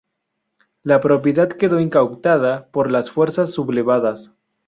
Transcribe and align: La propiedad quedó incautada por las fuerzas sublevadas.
La 0.81 0.99
propiedad 0.99 1.47
quedó 1.47 1.79
incautada 1.79 2.65
por 2.71 2.89
las 2.89 3.11
fuerzas 3.11 3.51
sublevadas. 3.51 4.31